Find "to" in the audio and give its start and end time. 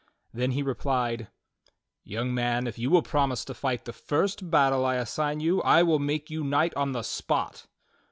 3.45-3.53